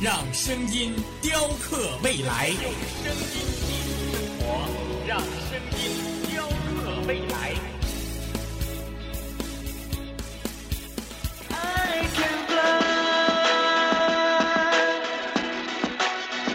[0.00, 0.92] 让声音
[1.22, 2.48] 雕刻未来。
[2.48, 3.28] 用声音
[3.64, 4.42] 技术生活，
[5.06, 5.28] 让声
[5.78, 5.82] 音
[6.30, 6.50] 雕刻
[7.06, 7.54] 未来。
[11.50, 11.54] I
[12.12, 12.58] can fly.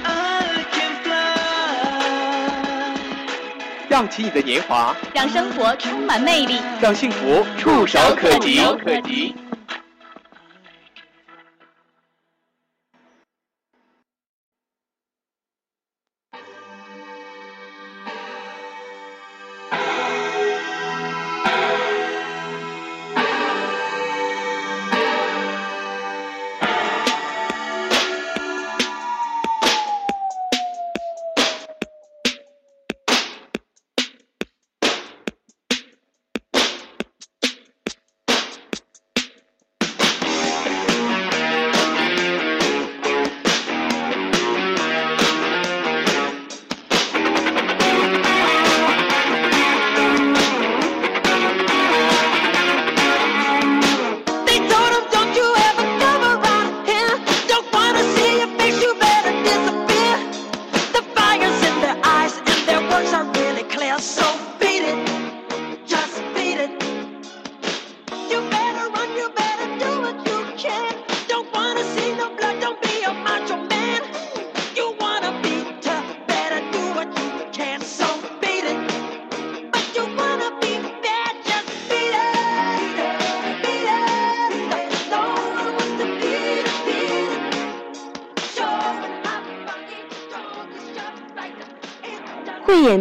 [0.04, 0.08] I
[0.72, 1.18] can fly.
[3.90, 6.60] 扬起你的年华，让生活充满魅力。
[6.82, 8.60] 让幸福触手可及。
[8.84, 9.34] 可及。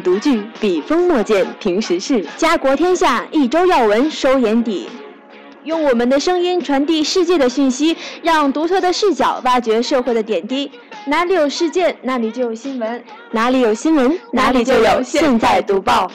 [0.03, 4.89] 独具，笔锋墨见，平时事，家国天下，一周要闻收眼底。
[5.65, 10.71] 用我们的声音传递世界的讯息，让独特的视角挖掘社会的点滴。
[11.07, 13.01] 哪里有事件，哪里就有新闻；
[13.33, 16.11] 哪里有新闻，哪里就有现在读报。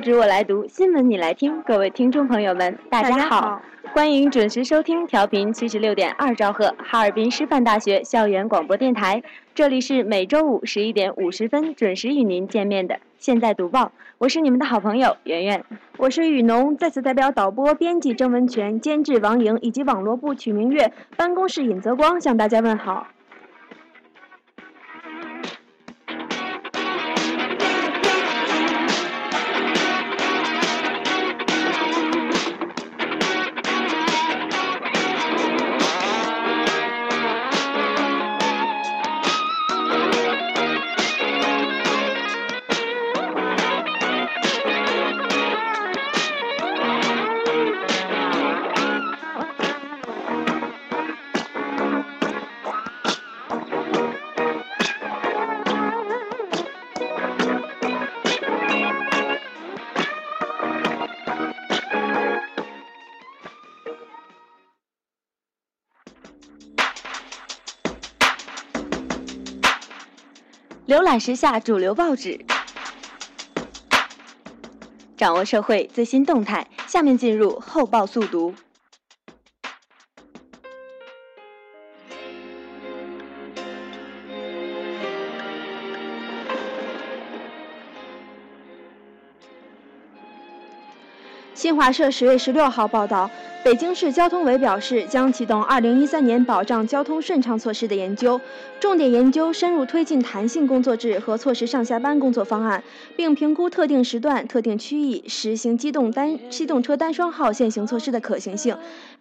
[0.00, 1.60] 报纸我来读，新闻你来听。
[1.60, 3.62] 各位听众朋友们，大家好，家好
[3.92, 9.22] 欢迎准时收听调频七十六点二兆赫哈尔滨师范大学校园广播电台。
[9.54, 13.82] 这里是每周五十一点五十分准时与您见面的《现在读报》，
[14.16, 15.62] 我是你们的好朋友圆圆。
[15.98, 23.06] 我是雨农，在此代表导播、编辑郑文全、监制王莹以及网络部曲明月、办公室尹泽光向大家问好。
[71.10, 72.38] 览时下主流报纸，
[75.16, 76.64] 掌握社会最新动态。
[76.86, 78.54] 下面进入后报速读。
[91.54, 93.28] 新华社十月十六号报道，
[93.62, 98.40] 北京市交通委表示，将启动2013年保障交通顺畅措施的研究，
[98.80, 102.82] 重点研究深入推进弹性工作制和错时上下班工作方案，
[103.16, 108.74] 并评估特定时段、特定区域实行机动单机动车单双号限行措施的可行性。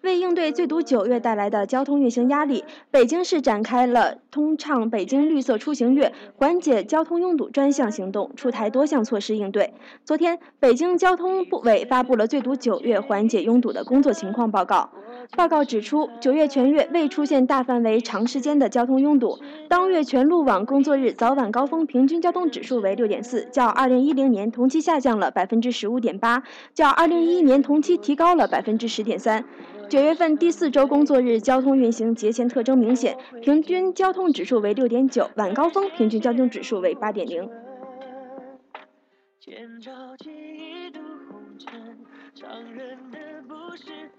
[0.03, 9.73] 为应对最堵九月带来的交通运行压力，北京市展开了“通畅北京绿色出行月”缓解交通拥堵专项行动，出台多项措施应对。
[10.05, 14.89] 昨天，北京交通部委发布了最堵九月缓解拥堵的工作情况报告。
[15.35, 19.37] 报告指出，九月全月未出现大范围、长时间的交通拥堵，
[19.67, 26.41] 当月全路网工作日早晚高峰平均交通指数为六点四，较二零一零年同期下降了百分之十五点八，
[26.73, 29.45] 较二零一一年同期提高了百分之十点三。
[29.87, 37.47] 九月份第四周工作日交通运行节前特征明显，平均交通指数为六点九，晚高峰平均交通指数为八点零。
[39.39, 40.99] 千朝几度
[41.29, 41.97] 红尘，
[42.35, 43.17] 常人的
[43.47, 43.85] 不是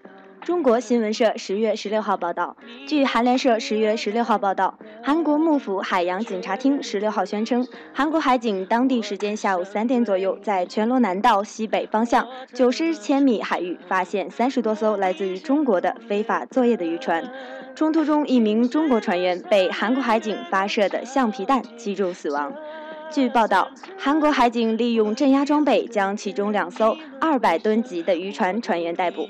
[0.51, 17.23] 中国新闻社十月十六号报道，据韩联社十月十六号报道，韩国幕府海洋警察厅十六号宣称，韩国海警当地时间下午三点左右，在全罗南道西北方向九十千米海域发现三十多艘来自于中国的非法作业的渔船。
[17.73, 22.53] 冲突中，一名中国船员被韩国海警发射的橡皮弹击中死亡。
[23.09, 29.25] 据报道，韩国海警利用镇压装备将其中两艘二百吨级的渔船船员逮捕。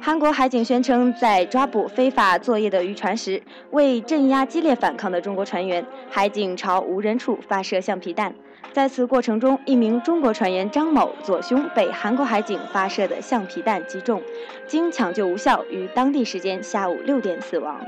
[0.00, 3.40] 韩国海警宣称，在抓捕非法作业的渔船时，
[3.70, 8.34] 为镇压激烈反抗的中国船员，海警朝无人处发射橡皮弹。
[8.72, 14.22] 在此过程中，一名中国船员张某左胸被韩国海警发射的橡皮弹击中，
[14.66, 17.80] 经抢救无效，于当地时间下午六点死亡。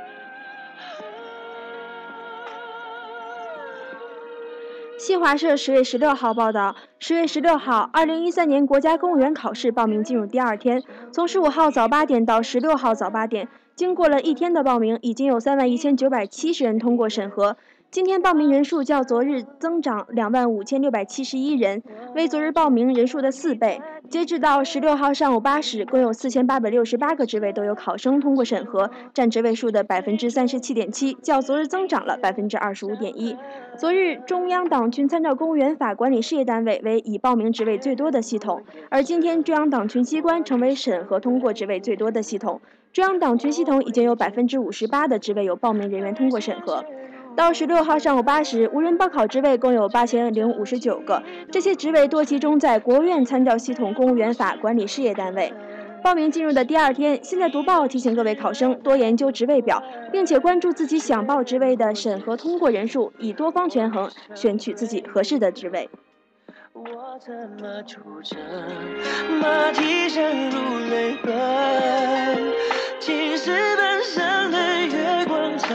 [5.01, 17.57] 新华社十月十六号报道，十月十六号，二零一三年国家公务员考试报名进入第二天，从十五号早八点到十六号早八点，经过了一天的报名，已经有三万一千九百七十人通过审核。
[17.91, 21.83] 今天报名人数较昨日增长两万五千六百七十一人，
[22.15, 23.83] 为昨日报名人数的四倍。
[24.09, 33.37] 截止到十六号上午八时，共有四千八百六十八个职位都有考生通过审核，占职位数的百分之三十七点七，较昨日增长了百分之二十五点一。
[33.77, 42.61] 昨日中央党群参照公务员法管理事业单位为已报名职位最多的系统，而今天中央党群机关成为审核通过职位最多的系统。
[42.93, 46.85] 中央党群系统已经有百分之五十八的职位有报名人员通过审核。
[47.37, 55.53] 到十六号上午八时，无人报考职位共有八千零五十九个，这些职位多集中在国务院参照系统公务员法管理事业单位。
[56.03, 65.89] 报名进入的第二天，现在读报提醒各位考生多研究职位表，并且关注自己想报职位的审核通过人数，以多方权衡，选取自己合适的职位。
[66.73, 68.39] 我怎么出征？
[69.41, 70.57] 马蹄声如
[70.91, 71.33] 泪奔，
[72.99, 75.69] 青石板上的月光照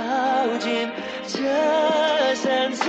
[0.59, 0.89] 进
[1.27, 2.85] 这山城。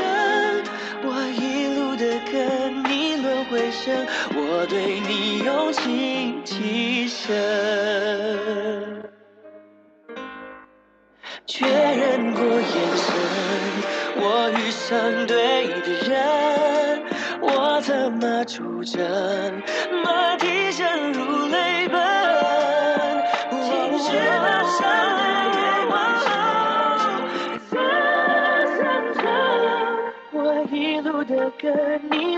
[1.02, 7.34] 我一路的跟你轮回声，我对你用情极深。
[11.46, 13.14] 确认过眼神，
[14.16, 17.02] 我遇上对的人，
[17.40, 19.00] 我怎么出征？
[20.04, 21.35] 马蹄声如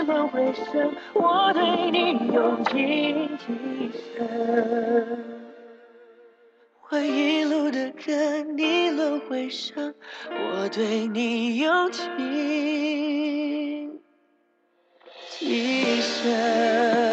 [0.08, 5.22] 轮回声，我对你用情极深。
[6.88, 9.94] 我一路的跟你轮回声，
[10.30, 14.00] 我对你用情
[15.28, 17.07] 极深。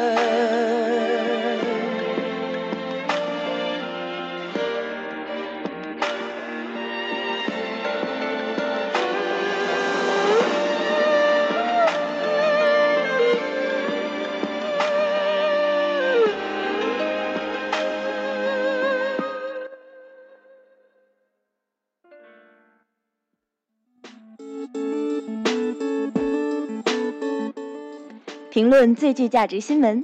[28.56, 30.02] 评论最具价值新闻，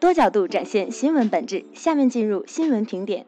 [0.00, 1.64] 多角度展现新闻本质。
[1.72, 3.24] 下面进入新闻评点。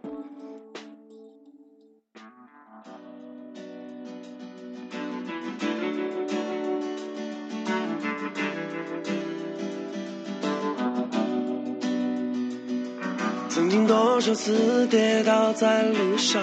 [13.48, 16.42] 曾经多少次跌倒在路上，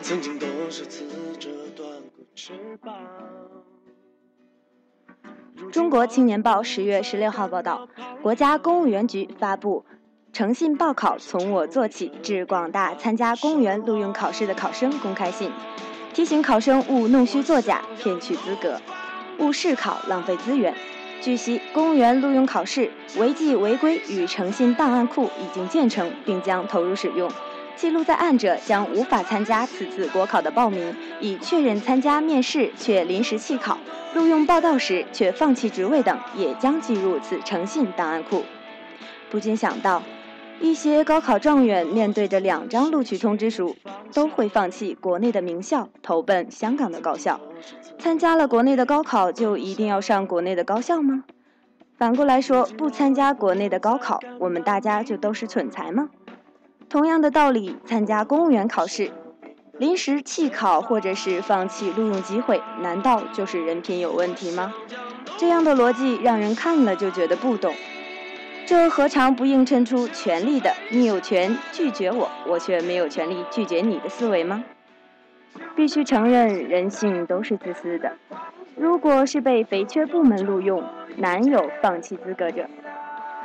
[0.00, 1.05] 曾经多少次
[5.86, 7.86] 中国青年报十月十六号报道，
[8.20, 9.84] 国家公务员局发布
[10.32, 15.52] 诚信报考从我做起致广大参加公务员录用考试的考生公开信，
[16.12, 18.80] 提醒考生勿弄虚作假骗取资格，
[19.38, 20.74] 勿试考浪费资源。
[21.22, 27.30] 据悉，公务员录用考试违纪违规与诚信档案库已经建成，并将投入使用。
[27.76, 33.78] 记录在案者将无法参加此次国考的报名，已确认参加面试却临时弃考、
[34.14, 38.42] 录用报到时却放弃职位等，也将记入此诚信档案库。
[39.30, 40.02] 不禁想到，
[40.58, 43.76] 一些高考状元面对着两张录取通知书，
[44.14, 47.38] 都会放弃国内的名校，投奔香港的高校。
[47.98, 51.24] 参加了国内的高考，就一定要上国内的高校吗？
[51.98, 56.08] 反过来说，不参加国内的高考，我们大家就都是蠢材吗？
[56.88, 59.10] 同样的道理，参加公务员考试，
[59.78, 64.72] 临时弃考或者是放弃录用机会，难道就是人品有问题吗？
[65.36, 67.74] 这样的逻辑让人看了就觉得不懂。
[68.64, 74.64] 这何尝不映衬出权力的“你有权拒绝我，我却没有权利拒绝你”的思维吗？
[75.74, 78.12] 必须承认，人性都是自私的。
[78.76, 80.82] 如果是被肥缺部门录用，
[81.16, 82.66] 难有放弃资格者。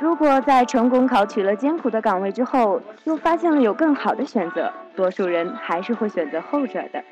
[0.02, 7.04] 如果在成功考取了艰苦的岗位之后，又发现了有更好的选择，多数人还是会选择后者的。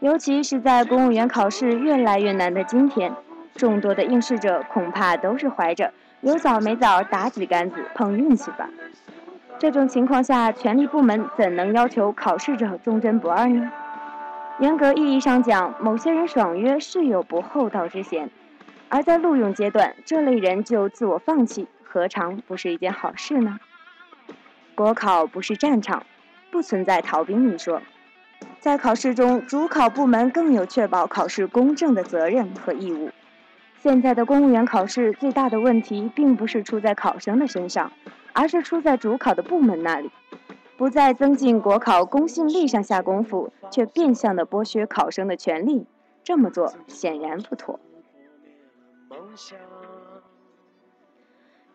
[0.00, 3.14] 尤其是在公务员考试越来越难的今天，
[3.54, 5.92] 众多的应试者恐怕都是怀着
[6.22, 8.66] 有枣没枣打几竿子碰运气吧。
[9.58, 13.70] 这种情况下，权力部门怎能要求考试者忠贞不二呢？
[14.60, 18.30] 严格意义上讲，某些人爽约是有不厚道之嫌，
[18.88, 21.68] 而在录用阶段，这类人就自我放弃。
[21.88, 23.58] 何尝不是一件好事呢？
[24.74, 26.04] 国考不是战场，
[26.50, 27.80] 不存在逃兵一说。
[28.60, 33.10] 在考试中，主考部门更有确保考试公正的责任和义务。
[33.80, 37.92] 现在的公务员考试最大的问题，并不是出在考生的身上，
[38.32, 40.10] 而是出在主考的部门那里，
[40.76, 45.86] 不在增进国考公信力上下功夫，却变相的剥削考生的权利。
[46.24, 47.78] 这么做显然不妥。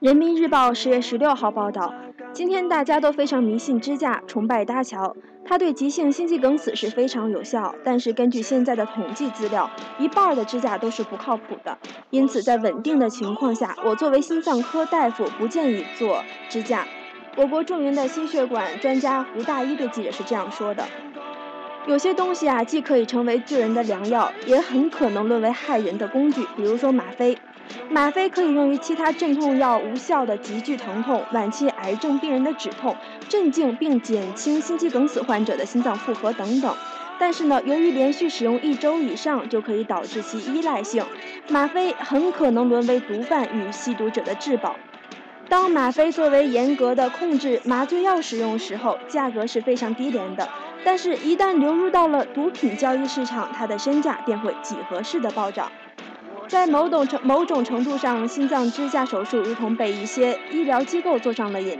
[0.01, 1.93] 人民日报十月十六号报道，
[2.34, 5.15] 今天大家都非常迷信支架，崇拜搭桥，
[5.46, 7.75] 它对急性心肌梗死是非常有效。
[7.84, 11.77] 但是根据现在的统计资料，一半的支架都是不靠谱的。
[12.10, 16.88] 因此，在稳定的情况下，我作为心脏科大夫不建议做支架。
[17.36, 20.84] 我国著名的心血管专家胡大一对记者是这样说的：
[21.86, 27.38] 有些东西啊，既可以成为救人的良药，也很可能沦为害人的工具，比如说吗啡。
[27.89, 32.96] 吗啡可以用于其他镇痛药无效的急剧疼痛、晚期癌症病人的止痛、
[33.27, 36.75] 镇静并减轻心肌梗死患者的心脏负荷等等。
[37.20, 41.06] 但是呢，由于连续使用一周以上就可以导致其依赖性，
[41.50, 44.75] 吗啡很可能沦为毒贩与吸毒者的至宝。
[45.48, 50.48] 当吗啡作为严格的控制麻醉药使用时候，价格是非常低廉的；
[50.84, 55.70] 但是，一旦流入到了毒品交易市场，它的身价便会几何式的暴涨。
[56.51, 61.79] 在某种程某种程度上，心脏支架手术如同被一些医疗机构做上了瘾。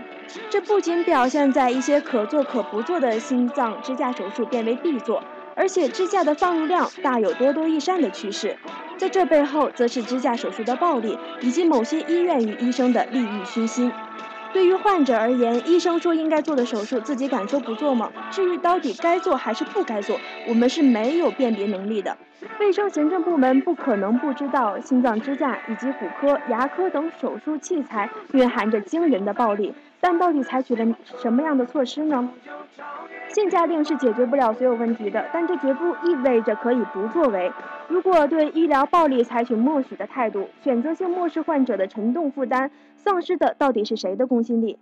[0.50, 5.22] 这不仅表现在一些可做可不做的心脏支架手术变为必做，
[5.58, 8.56] 而且支架的放入量大有多多益善的趋势。
[8.98, 13.92] 在这背后，则是支架手术的暴利，以及某些医院与医生的利欲熏心。
[14.54, 18.12] 对于患者而言，医生说应该做的手术，自己敢说不做吗？
[18.30, 22.18] 至于到底该做还是不该做，我们是没有辨别能力的。
[22.60, 32.30] 卫生行政部门不可能不知道，心脏支架以及骨科、牙科等手术器材蕴含着惊人的暴力，但到底采取了什么样的措施呢？
[33.30, 37.50] 限价令是解决不了所有问题的，但这绝不意味着可以不作为。
[37.88, 44.78] 如果对医疗暴力采取默许的态度，选择性漠视患者的沉重负担，丧失的到底是谁的公信力？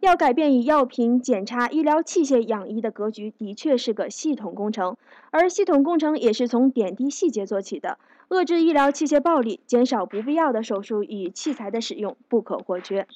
[0.00, 4.96] 要改变以药品检查医疗器械养医的格局，的确是个系统工程，
[5.30, 7.98] 而系统工程也是从点滴细节做起的。
[8.30, 13.06] 遏制医疗器械暴力，减少不必要的手术与器材的使用，不可或缺。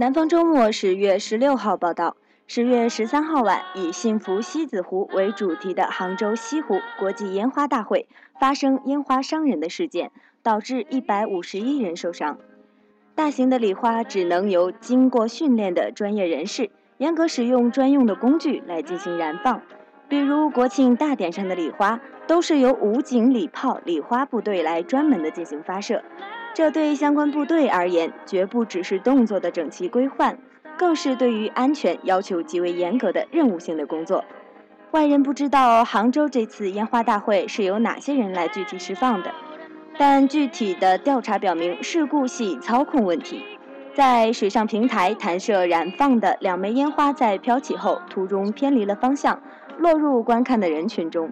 [0.00, 2.16] 南方周末十月十六号报道，
[2.46, 8.08] 十月十三号晚，以“幸福西子湖”为主题的杭州西湖国际烟花大会
[8.40, 10.10] 发生烟花伤人的事件，
[10.42, 12.38] 导致一百五十一人受伤。
[13.14, 19.60] 大型的礼花只能由经过训练的专业人士，严格使用专用的工具来进行燃放。
[20.08, 26.02] 比如国庆大典上的礼花，都是由武警礼炮礼花部队来专门的进行发射。
[26.52, 30.38] 这对相关部队而言，绝不只是动作的整齐规范，
[30.76, 34.24] 更是对于安全要求极为严格的任务性的工作。
[34.90, 39.30] 外人不知道杭州这次烟花大会是由哪些人来具体释放的，
[39.96, 43.44] 但具体的调查表明，事故系操控问题。
[43.94, 49.40] 在水上平台弹射燃放的两枚烟花在飘起后，途中偏离了方向，
[49.78, 51.30] 落入观看的人群中。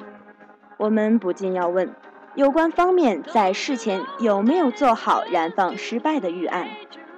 [0.77, 1.91] 我们不禁要问。
[2.39, 6.69] 有关方面在事前有没有做好燃放失败的预案？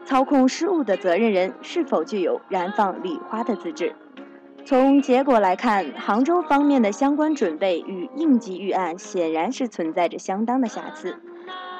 [0.06, 3.94] 操控失误的责任人是否具有燃放礼花的资质？
[4.64, 11.18] 从结果来看，杭州方面的相关准备与应急预案显然是存在着相当的瑕疵。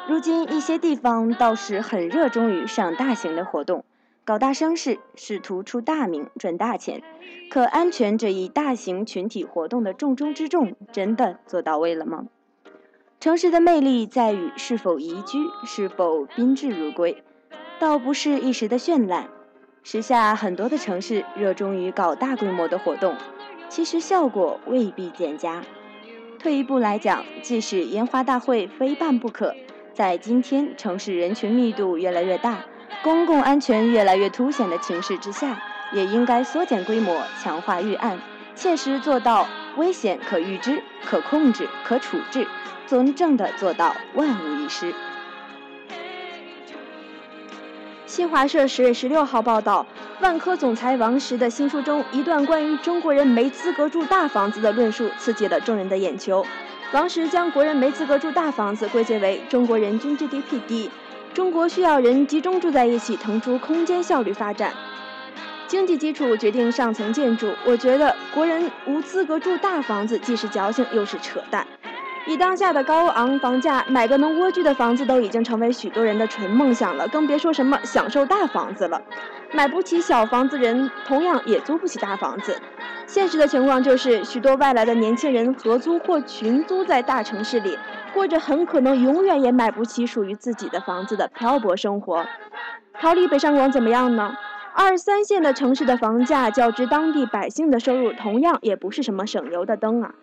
[0.07, 3.87] 如今一些地方倒是很热衷于上大型的活动，
[4.23, 7.03] 搞大声势，试图出大名赚大钱。
[7.49, 12.27] 可安全这一大型群体活动的重中之重，真的做到位了吗？
[13.21, 17.23] 城市的魅力在于是否宜居，是否宾至如归，
[17.78, 19.28] 倒不是一时的绚烂。
[19.83, 23.15] 时下很多的城市热衷于搞大规模的活动，
[23.69, 25.63] 其实效果未必见佳。
[26.39, 29.54] 退一步来讲，即使烟花大会非办不可，
[29.93, 32.65] 在今天城市人群密度越来越大、
[33.02, 35.61] 公共安全越来越凸显的情势之下，
[35.93, 38.19] 也应该缩减规模，强化预案，
[38.54, 42.47] 切实做到危险可预知、可控制、可处置。
[42.86, 44.93] 真正的做到万无一失。
[48.04, 49.86] 新华社十月十六号报道，
[50.21, 56.45] 万科总裁王石的新书中，一段关于中国人没资格住大房子的论述，刺激了众人的眼球。
[56.93, 60.91] 王石将国人没资格住大房子归结为中国人均 GDP 低，
[61.32, 64.73] 中国需要人集中住在一起，腾出空间效率发展。
[65.71, 71.65] 经济基础决定上层建筑，我觉得国人无资格住大房子，既是矫情又是扯淡。
[72.26, 79.00] 以当下的高昂房价，买个能蜗居的房子都已经成为许多人的纯梦想了，更别说什么享受大房子了。
[79.52, 82.61] 买不起小房子人，同样也租不起大房子。
[83.06, 87.78] 现实的情况就是，许多外来的年轻人合租或群租在大城市里，
[88.13, 92.26] 过着很可能永远也买不起属于自己的房子的漂泊生活。
[93.00, 94.35] 逃离北上广怎么样呢？
[94.75, 100.15] 二三线的城市的房价较之当地百姓的收入，同样也不是什么省油的灯啊。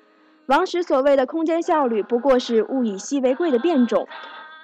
[0.47, 4.07] 王石所谓的空间效率，不过是物以稀为贵的变种，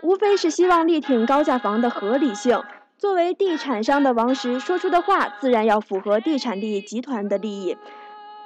[0.02, 2.62] 无非是希望力挺高价房的合理性。
[2.98, 7.78] 作为地产商的王石说出的话，自然要符合地产利益集团的利益。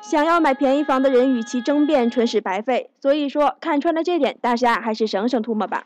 [0.01, 2.89] 想要买便宜房的人与其争辩，纯是白费。
[2.99, 5.85] 所以说，看穿了这点，大家还是省省唾沫吧。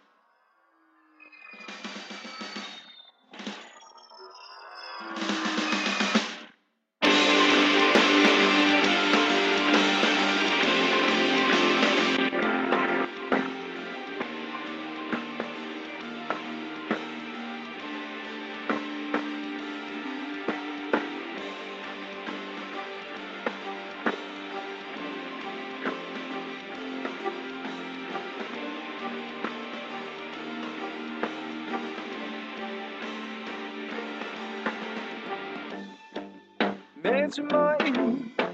[37.32, 37.94] 只蚂蚁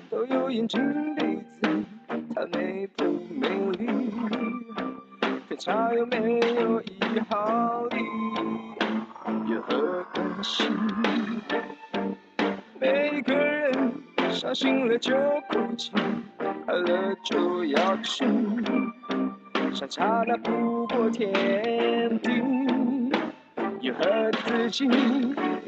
[0.08, 1.84] 都有眼睛鼻子，
[2.36, 3.88] 它美不美丽？
[5.48, 7.98] 偏差有没有一毫厘？
[9.52, 10.70] 有何关系？
[12.80, 13.94] 每个人
[14.30, 15.16] 伤心了就
[15.50, 15.92] 哭泣，
[16.38, 18.26] 快乐就要去，
[19.74, 22.44] 相差那不过天地。
[23.82, 24.88] 有何自己？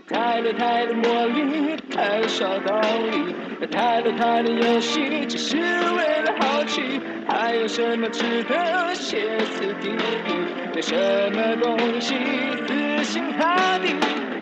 [0.10, 7.00] 太多太多魔力，太少道理，太多太多游戏，只是为了好奇。
[7.28, 10.34] 还有什么值得歇斯底里？
[10.74, 10.96] 有什
[11.32, 12.16] 么东西
[12.68, 13.90] 死心塌地？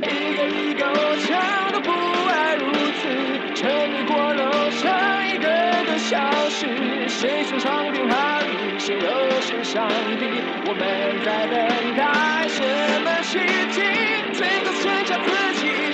[0.03, 1.91] 一个一个我唱都不
[2.31, 5.47] 爱如此，城里过楼上一个
[5.91, 6.17] 个消
[6.49, 6.65] 失。
[7.09, 8.79] 谁是长兵哈利？
[8.79, 9.85] 谁又是上
[10.17, 10.25] 帝？
[10.65, 10.81] 我们
[11.25, 11.57] 在等
[11.97, 12.63] 待什
[13.03, 13.37] 么奇
[13.71, 14.06] 迹？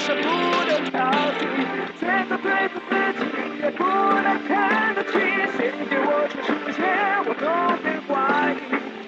[0.04, 0.22] 舍不
[0.68, 1.00] 得挑
[1.40, 1.42] 剔，
[1.98, 3.22] 最后对付自己，
[3.62, 4.52] 也不能看
[4.96, 5.14] 得清。
[5.56, 6.78] 谁给我全世界，
[7.26, 7.44] 我都
[7.82, 8.12] 被怀
[8.52, 8.54] 疑。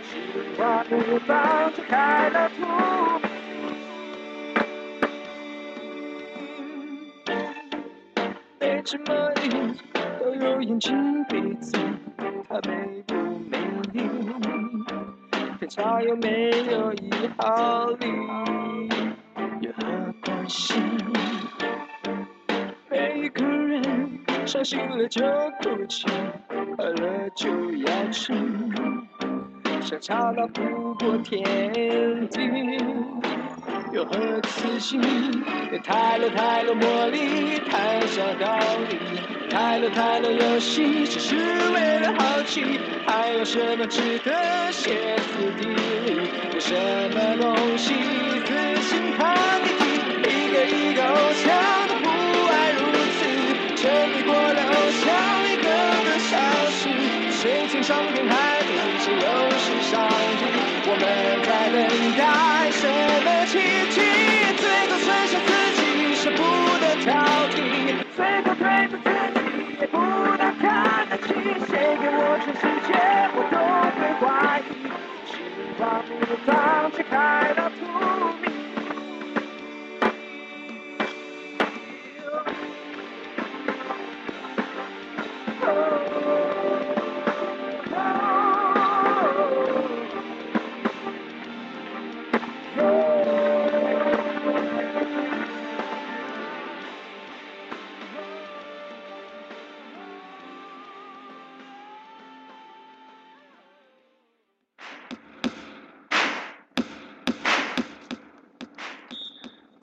[0.08, 0.12] 是
[0.55, 0.93] 花怒
[1.27, 1.29] 放
[1.73, 2.60] 就开了土。
[8.86, 9.10] 什么
[9.41, 9.43] 里
[10.19, 11.75] 都有眼睛鼻子，
[12.47, 13.15] 它美不
[13.49, 13.58] 美
[13.93, 13.99] 丽？
[15.60, 18.05] 天差有没有一毫厘，
[20.47, 20.75] 心？
[22.89, 25.21] 每一个人伤心了就
[25.62, 26.08] 哭泣，
[26.75, 28.34] 快乐就要吃，
[29.81, 31.43] 相差那不过天
[32.29, 32.77] 地。
[33.91, 34.99] 有何刺激？
[35.84, 38.97] 太多太多魔力，太少道理，
[39.49, 41.36] 太多太多游戏，只是
[41.73, 42.79] 为了好奇。
[43.08, 46.29] 还有什么值得歇斯底里？
[46.53, 46.75] 有什
[47.13, 47.93] 么东西
[74.19, 74.63] 会怀疑。
[75.25, 75.34] 希
[75.80, 76.12] 望不
[76.45, 77.69] 放弃，开到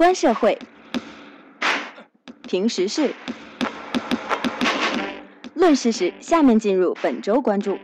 [0.03, 0.59] 观社会，
[2.49, 3.15] 平时事，
[5.55, 6.13] 论事实。
[6.19, 7.79] 下面进入本周关注。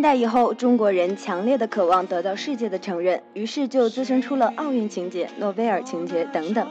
[0.00, 6.66] 近代以后，中国人强烈的渴望得到世界的承认，于是就滋生出了奥运情节、诺贝尔情节等等。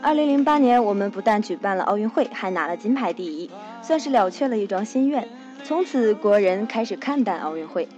[0.00, 3.50] 二零零八年，我们不但举办了奥运会，还拿了金牌第一，
[3.82, 5.26] 算是了却了一桩心愿。
[5.64, 7.88] 从此，国人开始看淡奥运会。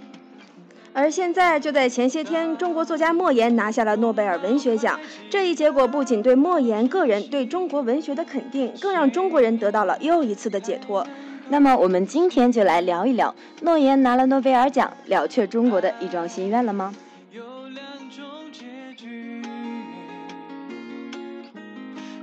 [0.93, 4.99] 而现在，就在前些天，中国作家莫言拿下了诺贝尔文学奖。
[5.29, 11.05] 这一结果不仅对莫言个人对中国文学的肯定，更让中国人得到了又一次的解脱。
[11.49, 16.95] 那么，我们今天就来聊一聊，诺言拿了诺贝尔奖，了却中国的一桩心愿了吗？
[17.31, 19.41] 有两种结局，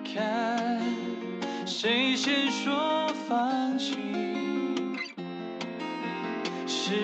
[0.02, 0.80] 看
[1.66, 3.96] 谁先说放弃。
[6.66, 6.94] 是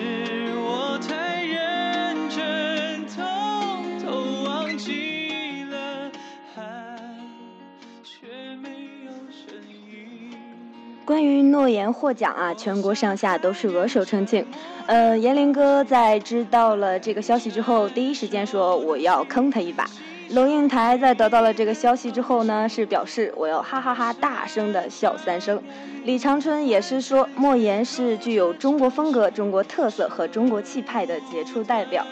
[0.57, 1.44] 我太
[11.05, 14.43] 关于诺言获奖啊，全国上下都是额手称庆。
[14.87, 19.87] 呃，严林哥在知道了这个消息之后，第一时间说我要坑他一把。
[20.31, 25.61] 龙应台在得到了这个消息之后呢，是表示我要哈哈哈大声的笑三声。
[26.05, 32.03] 李长春也是说莫言是具有中国风格、中国特色和中国气派的杰出代表。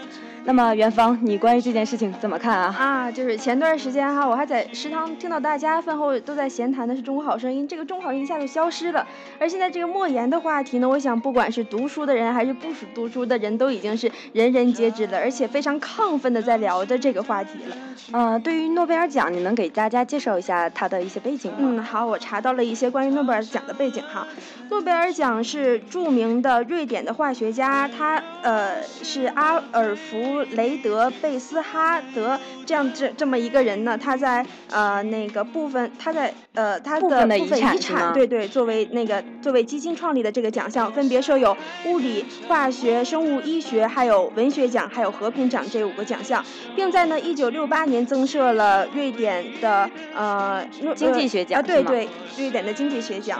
[0.46, 2.76] 那么元芳，你关于这件事情怎么看啊？
[2.78, 9.08] 啊，就是前段时间哈，我还在食堂听到大家饭后都在闲谈的是《中国好声音》，这个《中国好声音》一下就消失了。
[9.40, 17.76] 而现在这个莫言的话题呢，我想不管是读书的人还是不读书的人，都已经是人人皆知了，而且非常亢奋的在聊着这个话题了。
[18.12, 21.58] 呃，对于诺贝尔奖，你能给大家介绍一下它的一些背景吗？
[21.62, 24.28] 嗯，好，我查到了一些关于诺贝尔奖的背景哈。
[24.70, 29.96] 诺贝尔奖是著名的瑞典的化学家，他呃是阿尔
[30.34, 46.44] 弗雷德贝斯哈德这样这这么一个人呢，他在呃那个部分他在呃他的部分遗产对对，作为那个作为基金创立的这个奖项，分别设有物理、化学、生物医学，还有文学奖，还有和平奖这五个奖项，
[46.76, 50.66] 并在呢一九六八年增设了瑞典的呃
[50.96, 53.40] 经济学奖啊，对对，瑞典的经济学奖。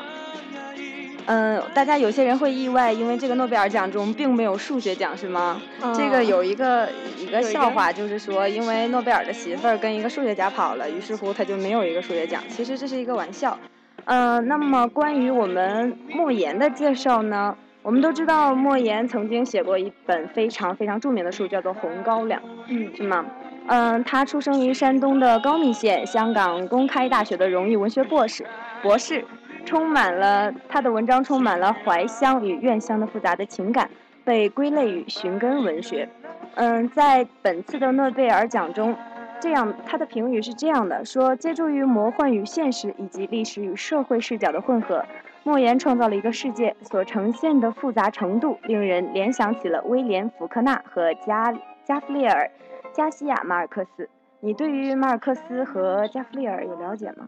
[1.26, 5.62] 嗯、大家有些人会意外，因为这个诺贝尔奖中并没有数学奖，是吗？
[5.96, 12.42] 这个嗯有一个一个有一个笑话，就是说，因为诺贝尔的媳妇儿跟一个数学家跑了，于是乎他就没有一个数学奖。
[12.50, 13.58] 其实这是一个玩笑。
[14.06, 23.26] 嗯、那么关于我们莫言的介绍呢，我们都知道莫言曾经写过一本非常非常著名的书，叫做《红高粱》，嗯是吗？
[23.68, 28.46] 嗯、他出生于山东的高密县，香港公开大学的荣誉文学博士，
[28.82, 29.24] 博士。
[29.66, 33.90] 充满了他的文章充满了怀乡与怨乡的复杂的情感，
[34.24, 36.08] 被归类于寻根文学。
[36.56, 38.96] 嗯，在本次的诺贝尔奖中，
[39.40, 45.04] 这样，他的评语是这样的：说，借助于魔幻与现实以及历史与社会视角的混合，
[45.44, 52.52] 莫言创造了一个世界，所呈现的复杂程度，令人联想起了威廉·福克纳和加加弗列尔·
[52.96, 54.08] 加西亚·马尔克斯。
[54.42, 57.28] 你对于马尔克斯和加弗列尔有了解吗？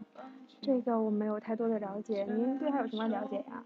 [0.66, 3.62] 这个我没有太多的了解，您对他有什么了解呀？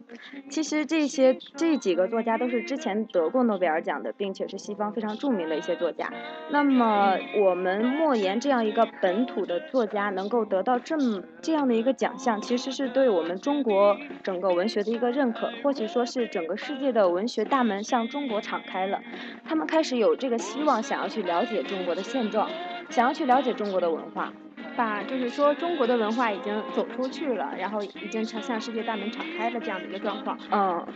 [0.50, 6.12] 其实这些这几个作家都是之前得过诺贝尔奖的，并且是西方非常著名的一些作家。
[6.50, 19.00] 那么我们莫言这样一个本土的作家能够得到这么这样的一个奖项，其实是对我们中国整个文学的一个认可，或许说是整个世界的文学大门向中国敞开了。
[19.42, 22.50] 他们开始有这个希望，想要去了解中国的现状，
[22.90, 24.30] 想要去了解中国的文化。
[24.76, 30.38] 把就是说中国的文化已经走出去了，然后已经向向世界大门敞开了这样的一个状况。
[30.50, 30.86] 嗯，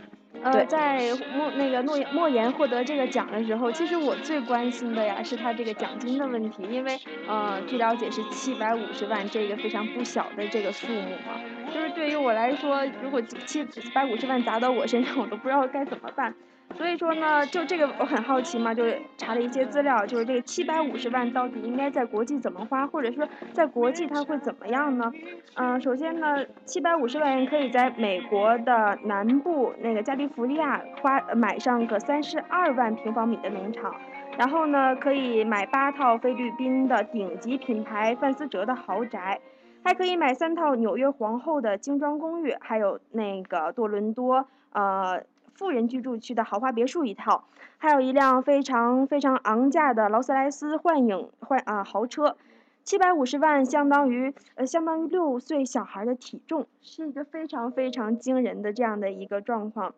[0.43, 0.99] 呃，对在
[1.35, 11.41] 莫那个诺莫言获得这个奖的时候，其实我最关心的呀是他这个奖金的问题，因为呃，据了解是七百五十万，这个非常不小的这个数目嘛。
[11.73, 16.35] 就是对于我来说，如果七百五十万砸到我身上，我都不知道该怎么办。
[16.77, 18.85] 所以说呢，就这个我很好奇嘛，就
[19.17, 25.13] 查了一些资料，就是这个七百五十万到底应该在国际怎么花，或者说在国际它会怎么样呢？
[25.55, 33.95] 嗯、首先呢，七百五十万元可以在美国的南部那个加利福尼亚花买上个三十二万平方米的农场。
[34.37, 39.39] 然后呢，可以买八套菲律宾的顶级品牌范思哲的豪宅，
[39.85, 45.23] 还可以买三套纽约皇后的精装公寓，还有那个多伦多呃
[45.55, 47.45] 富人居住区的豪华别墅一套，
[47.79, 52.37] 还有一辆非常非常昂价的劳斯莱斯幻影幻啊豪车。
[52.83, 59.95] 七百五十万相当于呃相当于六岁小孩的体重，是一个非常非常惊人的这样的一个状况。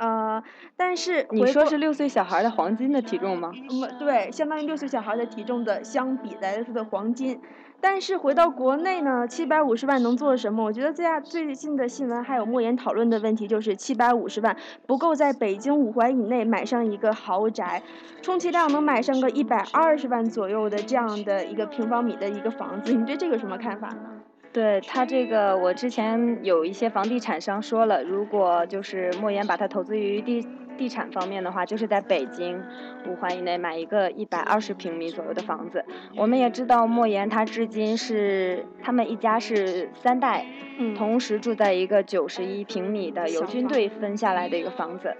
[0.00, 0.42] 呃，
[0.78, 3.52] 但是你说是六岁小孩的黄金的体重吗？
[3.54, 7.38] 嗯，对，相当于六岁小孩的体重的相比来说的黄金。
[7.82, 10.64] 但是回到国内呢，七百五十万能做什么？
[10.64, 17.82] 我觉得最大最近的新闻还有莫言讨论的问题就是七百五十万不够在北京五环以内买上一个豪宅，
[18.22, 22.92] 充其量能买上个一百二十万左右的这样的一个平方米的一个房子。
[22.94, 24.19] 你对这个有什么看法呢？
[24.52, 30.44] 对他这个，我之前有一些房地产商说了，如果就是莫言把它投资于地
[30.76, 32.60] 地产方面的话，就是在北京
[33.06, 35.84] 五环以内买一个一百二十平米左右的房子。
[36.16, 40.44] 我们也知道莫言他至今是他们一家是三代，
[40.78, 45.14] 嗯同时住在一个九十一平米的由军队分下来的一个房子。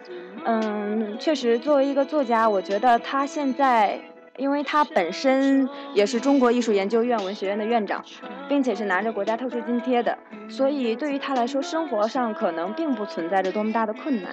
[0.44, 4.00] 嗯，确实作为一个作家，我觉得他现在。
[4.40, 8.02] 因为他本身也是中国艺术研究院文学院的院长，
[8.48, 10.16] 并且是拿着国家特殊津贴的，
[10.48, 14.32] 所以对于他来说，生活上可能并不存在着多么大的困难。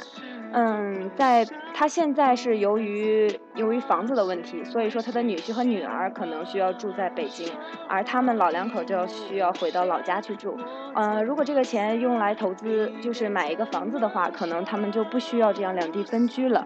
[0.54, 7.52] 嗯，在他现在是由于由于房子的问题，所以说他的女婿和女儿可能需要住在北京，
[7.89, 10.58] 而他们老两口就要需要回到老家去住。
[10.96, 16.65] 嗯，如果这个钱用来投资，就是买一个房子的话，可能他们就不需要这样两地分居了。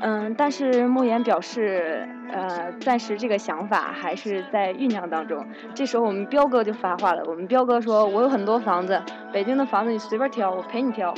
[0.00, 5.46] 嗯，但是莫言表示，呃，暂时这个想法还是在酝酿当中。
[5.74, 11.12] 这时候我们彪哥就发话了，我们彪哥说：“我有很多房子，北京的房子你随便挑，我陪你挑。”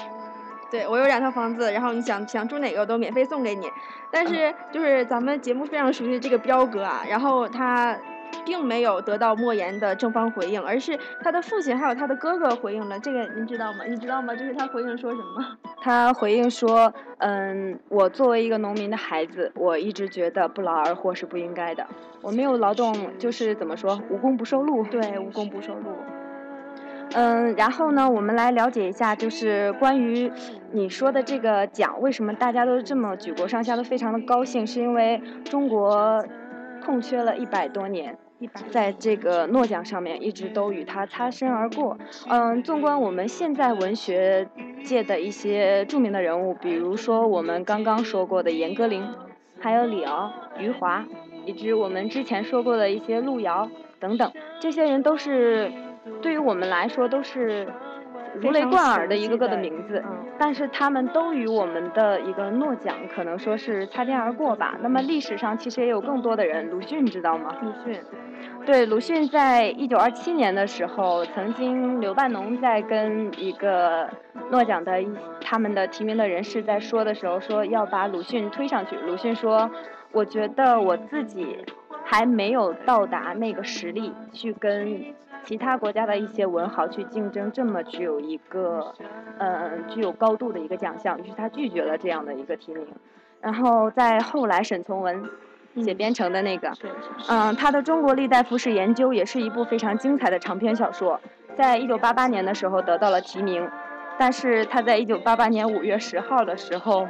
[0.69, 3.71] 对我有两套房子，然后你想想住哪个我都免费送给你。
[4.11, 7.97] 但是就是咱们节目非常熟悉这个彪哥啊，然后他
[8.45, 12.99] 并没有得到莫言的正方回应，而是他的父亲还有他的哥哥回应了。
[12.99, 13.85] 这个您知道吗？
[13.89, 14.35] 你知道吗？
[14.35, 15.59] 就是他回应说什么？
[15.83, 21.85] 他回应说：“嗯，我作为一个农民的孩子，我一直觉得不劳而获是不应该的。
[22.21, 24.85] 我没有劳动，就是怎么说，无功不受禄。
[24.85, 25.91] 对，无功不受禄。
[27.15, 30.31] 嗯，然后呢，我们来了解一下，就是关于
[30.71, 34.67] 你说的这个奖，为什么大家都这么举国上下都非常的高兴？
[34.67, 36.25] 是因为中国
[36.85, 38.17] 空缺了一百多年。
[38.71, 41.99] 在这个诺奖上面一直都与他擦身而过。
[42.29, 44.49] 嗯，纵观我们现在文学
[44.85, 49.03] 界的一些著名的人物，比如说我们刚刚说过的严歌苓，
[49.61, 51.05] 还有李敖、余华，
[51.45, 53.69] 以及我们之前说过的一些路遥
[54.01, 55.71] 等等，这些人都是
[56.21, 57.69] 对于我们来说都是
[58.41, 60.03] 如雷贯耳的一个个的名字。
[60.05, 64.77] 嗯但是他们都与我们的一个诺奖可能说是擦肩而过吧。
[64.81, 67.55] 那么历史上其实也有更多的人，鲁迅知道吗？
[67.63, 68.03] 鲁迅，
[68.67, 74.09] 对，鲁迅在一九二七年的时候，曾经刘半农在跟一个
[74.51, 75.09] 诺奖的一
[75.41, 78.97] 他们的提名的人士在说的时候，说要把鲁迅推上去。
[78.97, 79.71] 鲁迅说
[80.11, 81.59] ：“我觉得我自己
[82.05, 85.15] 还没有到达那个实力，去跟
[85.45, 88.95] 其他国家的一些文豪去竞争这么具有一个，
[89.39, 92.87] 呃，具有高度的一个奖项。”于是他拒绝了这样的一个提名。
[93.41, 95.29] 然后在后来，沈从文
[95.77, 96.73] 写嗯编程的那个。
[97.29, 101.21] 嗯，他的《中国历代服饰研究》也是一部非常精彩的长篇小说，
[101.57, 103.69] 在一九八八年的时候得到了提名，
[104.17, 107.09] 但是他在一九八八年五月十号的时候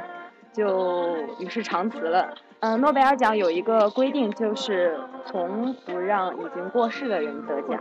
[0.51, 2.33] 就与世长辞了。
[2.65, 7.77] 嗯，诺贝尔奖有一个规定，就是从不让已经过世的人得奖。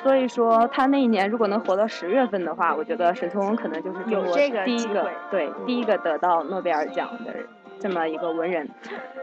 [0.00, 7.44] 所以说，他那一年如果能活到十月份的话，我觉得沈从文可能就是中国这个第一个对第一个得到诺贝尔奖的人
[7.80, 8.70] 这么一个文人。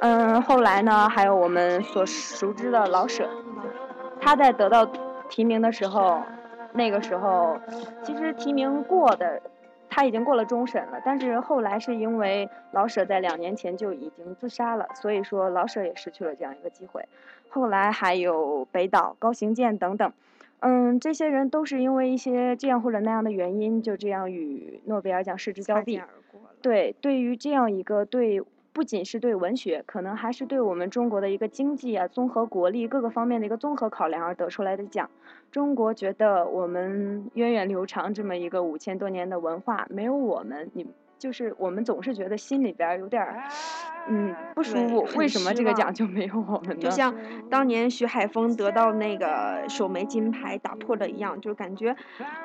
[0.02, 3.26] 嗯，后来呢，还有我们所熟知的老舍，
[4.20, 4.86] 他在得到
[5.30, 6.22] 提名的时候，
[6.74, 7.58] 那个时候
[8.04, 9.42] 其实提名过的。
[9.90, 17.04] 他已经过了终审了，但是后来是因为老舍在两年前就已经自杀了，所以说老舍也失去了这样一个机会。
[17.50, 20.14] 后来还有北岛、高行健等等，
[20.60, 26.02] 嗯，这些人都是因为一些这样或者那样的原因，就这样与诺贝尔奖失之交臂。
[26.62, 28.44] 对，对于这样一个对，
[28.80, 35.10] 不仅是对文学，可能还是对我们中国的一个经济啊、综合国力各个方面的一个综合考量而得出来的奖。
[35.52, 40.88] 中国觉得我们源远流长这么一个五千多年的文化，没有我们，你
[41.18, 43.44] 就是我们总是觉得心里边儿有点儿，
[44.08, 45.06] 嗯，不舒服。
[45.18, 46.76] 为什么这个奖就没有我们呢？
[46.82, 47.14] 就像
[47.50, 51.94] 当年徐海峰得到那个首枚金牌打破了一样，就感觉，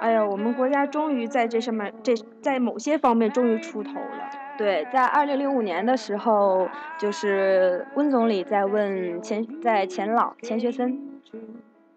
[0.00, 4.43] 哎呀，我们国家终于在这上面，这在某些方面终于出头了。
[4.56, 11.20] 对，在二零零五年的时候，就是温总理在问钱，在钱老钱学森，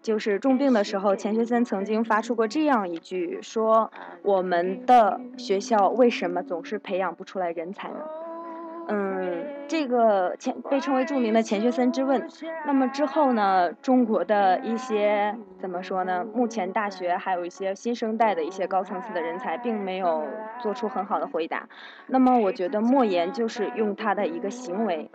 [0.02, 3.92] 就是重病的时候，钱学森曾经发出过这样一句说
[4.22, 8.00] ：“我们的学校为什么总是培养不出来人才呢？”
[8.90, 12.26] 嗯，这个钱被称为著名的钱学森之问。
[12.66, 16.24] 那么之后呢，中国的一些怎么说呢？
[16.34, 20.26] 目前大学还有一些新生代的一些高层次的人才，并没有
[20.60, 21.68] 做出很好的回答。
[22.06, 25.10] 那么我觉得莫言就是用他的一个行为，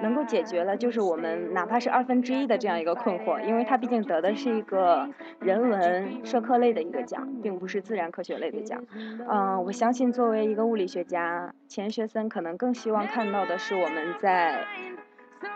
[0.00, 5.08] 能够解决了就是我们哪怕是二分之一的这样一个困惑，因为他毕竟得的是一个
[5.40, 8.80] 人文社科类的一个奖，并不是自然科学类的奖。
[9.28, 14.64] 嗯，我相信作为一个物理学家，钱学森可能更希望看到的是我们在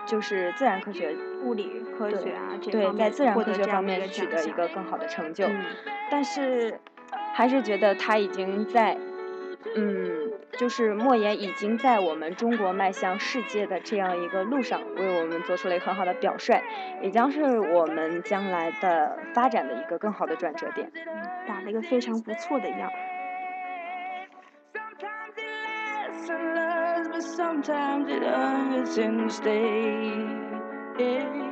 [0.06, 5.46] 就是自然科学物理科学啊，这对方面在自然科学方面取得一个更好的成就。
[5.46, 5.64] 嗯
[6.10, 6.78] 但是
[7.32, 8.98] 还是觉得他已经在，
[9.74, 16.60] 嗯，就是莫言已经在我们中国迈向世界的这样一个路上，为我们做出了一个很好的表率，
[17.00, 20.92] 也将是我们将来的发展的一个更好的转折点。
[21.48, 22.90] 打了一个非常不错的样
[27.12, 30.24] but sometimes it hurts and stays.
[30.98, 31.51] You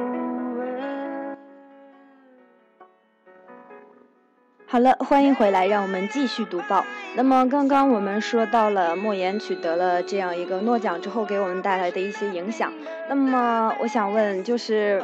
[4.71, 6.85] 好了，欢迎回来，让我们继续读报。
[7.13, 12.71] 那么刚刚我们说到了莫言取得了这样一个诺奖之后给我们带来的一些影响。
[13.09, 15.03] 那么我想问，就是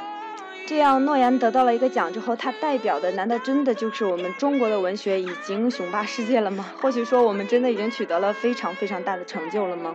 [0.65, 6.65] 这样诺言得到了一个奖之后，它代表的难道真的就是我们中国的文学已经雄霸世界了吗？
[6.82, 9.93] 或许说我们真的已经取得了非常非常大的成就了吗？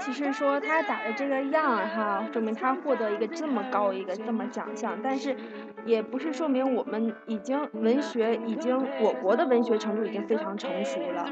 [0.00, 5.34] 其实说他打的这个样儿哈，证明他获得一个这么高一个这么奖项，但是
[5.84, 11.26] 也不是说明我们已经文学已经我国的文学程度已经非常成熟了。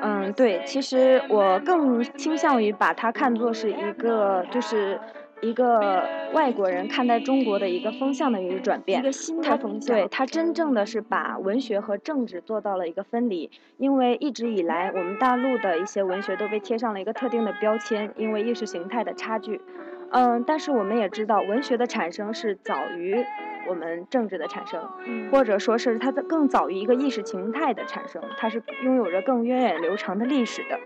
[0.00, 5.00] 嗯，对，其实我更倾向于把它看作是一个，就是
[5.42, 9.02] 一个外国人看待中国的一个风向的一个转变一。
[9.02, 19.60] 个新他的风向，对他真正的是把文学和政治做到了一个分离，因为一直以来我们大陆的一些文学都被贴上了一个特定的标签，因为意识形态的差距。
[20.10, 23.24] 嗯，但是我们也知道，文学的产生是早于
[23.68, 30.78] 我们政治的产生，嗯或者说是它的更早于一个意识形态的产生，它是拥有着更源远流长的历史的。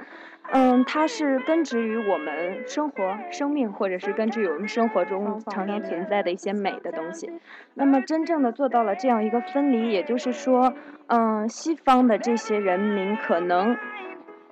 [0.53, 7.31] 嗯，它是根植于我们生活、生命，或者是根植于我们生活中常常存在的一些美的东西。
[7.75, 10.75] 那么，真正的做到了这样一个分离，也就是说，
[11.07, 13.77] 嗯，西方的这些人民可能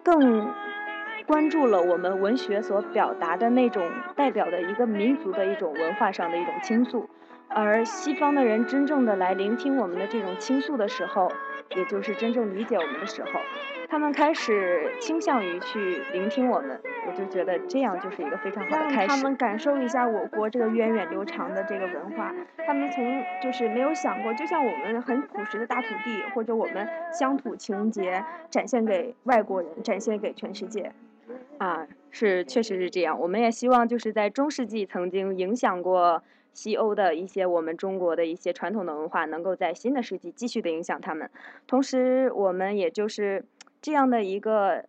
[0.05, 0.53] 更
[1.27, 7.11] 关注了我们文学所表达的那种代表的一个民族的一种文化上的一种倾诉，
[7.49, 11.31] 而西方的人真正的来聆听我们的这种倾诉的时候，
[11.77, 13.41] 也就是真正理解我们的时候，
[13.89, 19.09] 他们开始倾向于去聆听我们，我就觉得这样就是一个非常好的开始。
[19.09, 22.35] 他们感受一下我国这个源远流长的这个文化。
[22.67, 30.93] 他们从就是没有想过，就像我们很朴实的大土地，或者我们乡土情节，展现给外国人，展现给全世界。
[31.59, 33.19] 啊，是，确实是这样。
[33.19, 36.23] 我们也希望就是在中世纪曾经影响过
[36.53, 41.31] 西欧的一些我们中国的一些传统的文化，能够在新的世纪继续的影响他们。
[41.67, 43.45] 同时，我们也就是
[43.81, 44.85] 这样的一个。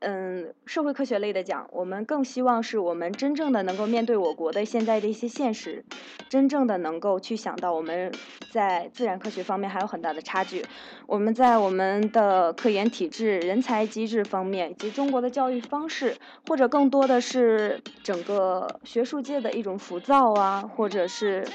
[0.00, 5.82] 嗯，社会科学类的讲，我们更希望是我们真正的能够面对我国的现在的一些现实，
[6.28, 8.12] 真正的能够去想到我们
[8.50, 10.62] 在自然科学方面还有很大的差距。
[11.06, 16.14] 我们在我们的科研体制、人才机制方面，以及中国的教育方式，
[16.48, 21.46] 或者更多的是整个学术界的一种浮躁啊，或者是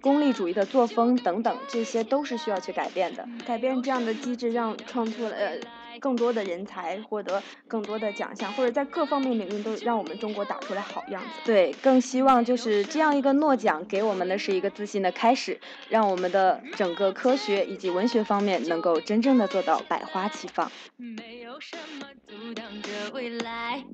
[0.00, 3.28] 功利主义的作风等等，这些都是需要去改变的。
[3.46, 5.58] 改变这样的机制，让创作了呃
[5.98, 11.28] 更多的人才获得更多的奖项，或者在各方面领域都让我们中国打出来好样子。
[11.44, 20.70] 对，更希望就是这样一个诺奖给我们的是一个自信的开始，让我们的整个科学以及文学方面能够真正的做到百花齐放。
[20.96, 23.84] 没有什么阻挡着未来。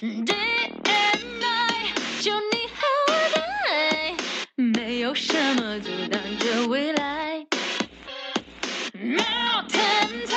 [0.00, 4.14] Day and night，就你和我的爱，
[4.56, 7.46] 没有什么阻挡着未来。
[8.92, 10.35] Mountain top，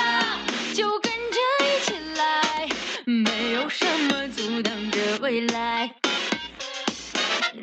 [0.80, 2.69] 就跟着一起来，
[3.03, 5.93] 没有什么阻挡着未来。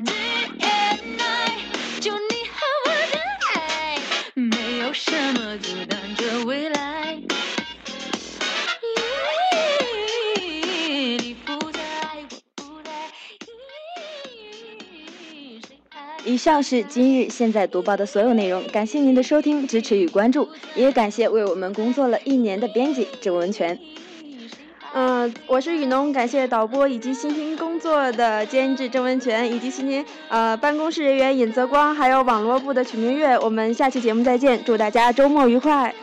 [0.04, 1.62] Day and night，
[1.98, 3.18] 就你和我的
[3.54, 3.98] 爱，
[4.34, 5.95] 没有什么阻挡
[16.36, 23.78] 以上是今日现在读报的所有内容，感谢您的收听、支持与关注，也感谢为我们工作了一年的编辑郑文全。
[24.92, 33.38] 嗯、我是雨农，感谢导播以及辛勤工作的监制郑文全，以及辛勤呃办公室人员尹泽光，还有网络部的曲明月。
[33.38, 35.94] 我们下期节目再见，祝大家周末愉快。